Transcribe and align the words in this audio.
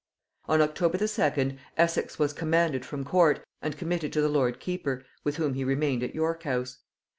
On 0.45 0.63
October 0.63 0.97
the 0.97 1.07
second, 1.07 1.59
Essex 1.77 2.17
was 2.17 2.33
"commanded 2.33 2.83
from 2.83 3.05
court," 3.05 3.45
and 3.61 3.77
committed 3.77 4.11
to 4.13 4.21
the 4.21 4.29
lord 4.29 4.59
keeper, 4.59 5.05
with 5.23 5.35
whom 5.35 5.53
he 5.53 5.63
remained 5.63 6.01
at 6.01 6.15
York 6.15 6.41
house. 6.41 6.79